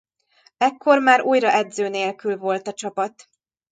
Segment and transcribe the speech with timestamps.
[0.57, 3.27] Ekkor már újra edző nélkül volt a csapat.